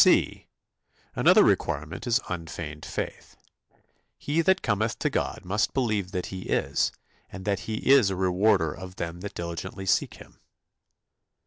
(c) 0.03 0.47
Another 1.15 1.43
requirement 1.43 2.07
is 2.07 2.19
unfeigned 2.27 2.83
faith. 2.87 3.35
"He 4.17 4.41
that 4.41 4.63
cometh 4.63 4.97
to 4.97 5.11
God 5.11 5.41
must 5.45 5.75
believe 5.75 6.11
that 6.11 6.25
he 6.33 6.49
is, 6.49 6.91
and 7.31 7.45
that 7.45 7.59
he 7.69 7.75
is 7.87 8.09
a 8.09 8.15
rewarder 8.15 8.73
of 8.73 8.95
them 8.95 9.19
that 9.19 9.35
diligently 9.35 9.85
seek 9.85 10.15
Him." 10.15 10.39